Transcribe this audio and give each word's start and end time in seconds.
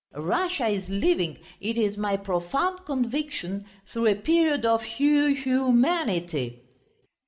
Russia 0.15 0.67
is 0.67 0.89
living, 0.89 1.37
it 1.59 1.77
is 1.77 1.95
my 1.95 2.17
profound 2.17 2.83
conviction, 2.87 3.65
through 3.93 4.07
a 4.07 4.15
period 4.15 4.65
of 4.65 4.81
hu 4.81 5.35
hu 5.35 5.71
manity...." 5.71 6.61